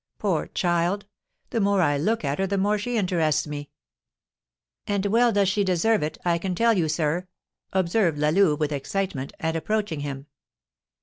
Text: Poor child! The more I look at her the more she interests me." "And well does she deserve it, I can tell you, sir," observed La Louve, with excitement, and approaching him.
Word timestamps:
Poor 0.17 0.47
child! 0.47 1.05
The 1.51 1.59
more 1.61 1.79
I 1.83 1.95
look 1.95 2.25
at 2.25 2.39
her 2.39 2.47
the 2.47 2.57
more 2.57 2.79
she 2.79 2.97
interests 2.97 3.45
me." 3.45 3.69
"And 4.87 5.05
well 5.05 5.31
does 5.31 5.47
she 5.47 5.63
deserve 5.63 6.01
it, 6.01 6.17
I 6.25 6.39
can 6.39 6.55
tell 6.55 6.75
you, 6.75 6.89
sir," 6.89 7.27
observed 7.71 8.17
La 8.17 8.29
Louve, 8.29 8.59
with 8.59 8.71
excitement, 8.71 9.31
and 9.39 9.55
approaching 9.55 9.99
him. 9.99 10.25